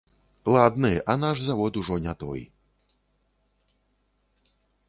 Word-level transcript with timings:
Ладны, 0.53 0.89
а 1.05 1.13
наш 1.23 1.37
завод 1.49 1.77
ужо 1.81 1.95
не 2.05 2.13
той. 2.21 2.41